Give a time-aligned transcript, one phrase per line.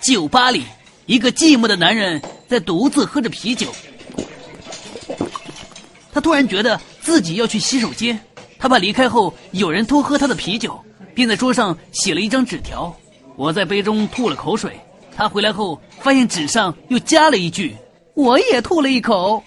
[0.00, 0.64] 酒吧里，
[1.06, 3.72] 一个寂寞的男人在独自喝着啤酒。
[6.12, 8.18] 他突然觉得自己要去洗手间，
[8.58, 10.78] 他怕离开后有人偷喝他的啤酒，
[11.14, 12.94] 便在桌上写了一张纸条。
[13.36, 14.78] 我在杯中吐了口水，
[15.14, 17.76] 他回来后发现纸上又加了一句：
[18.14, 19.42] 我也吐了一口。